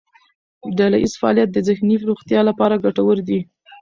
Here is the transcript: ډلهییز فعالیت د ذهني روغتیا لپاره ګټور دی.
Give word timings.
ډلهییز 0.77 1.13
فعالیت 1.21 1.49
د 1.53 1.57
ذهني 1.67 1.95
روغتیا 2.09 2.41
لپاره 2.49 2.81
ګټور 2.85 3.17
دی. 3.27 3.39